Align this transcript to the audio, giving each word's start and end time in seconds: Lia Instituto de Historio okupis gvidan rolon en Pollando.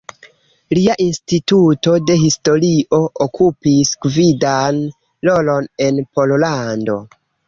Lia 0.75 0.93
Instituto 1.03 1.91
de 2.07 2.15
Historio 2.21 2.99
okupis 3.25 3.91
gvidan 4.05 4.79
rolon 5.29 5.69
en 5.89 6.01
Pollando. 6.19 6.97